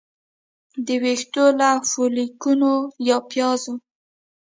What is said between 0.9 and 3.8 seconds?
ویښتو له فولیکونو یا پیازو